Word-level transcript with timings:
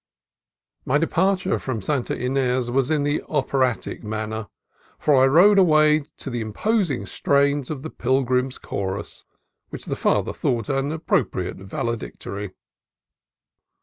My 0.83 0.97
departure 0.97 1.59
from 1.59 1.83
Santa 1.83 2.19
Ines 2.19 2.71
was 2.71 2.89
in 2.89 3.03
the 3.03 3.21
operatic 3.29 4.03
manner, 4.03 4.47
for 4.97 5.21
I 5.23 5.27
rode 5.27 5.59
away 5.59 6.05
to 6.17 6.31
the 6.31 6.41
imposing 6.41 7.05
strains 7.05 7.69
of 7.69 7.83
the 7.83 7.91
"Pilgrims' 7.91 8.57
Chorus," 8.57 9.25
which 9.69 9.85
the 9.85 9.95
Father 9.95 10.33
thought 10.33 10.69
an 10.69 10.91
appropriate 10.91 11.57
valedictory. 11.57 12.49